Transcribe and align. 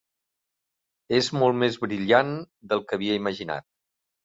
És 1.17 1.29
molt 1.41 1.59
més 1.65 1.77
brillant 1.85 2.33
del 2.73 2.85
que 2.89 3.01
havia 3.01 3.21
imaginat. 3.25 3.71